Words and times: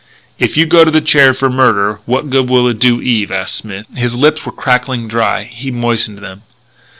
"If 0.39 0.57
you 0.57 0.65
go 0.65 0.83
to 0.83 0.89
the 0.89 0.99
chair 0.99 1.31
for 1.31 1.47
murder, 1.47 1.99
what 2.07 2.31
good 2.31 2.49
will 2.49 2.67
it 2.67 2.79
do 2.79 2.99
Eve?" 3.03 3.29
asked 3.31 3.53
Smith. 3.53 3.85
His 3.95 4.15
lips 4.15 4.47
were 4.47 4.51
crackling 4.51 5.07
dry; 5.07 5.43
he 5.43 5.69
moistened 5.69 6.17
them. 6.17 6.41